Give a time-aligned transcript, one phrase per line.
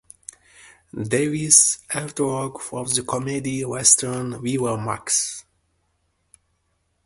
[0.99, 5.45] Davis' artwork for the comedy Western Viva Max!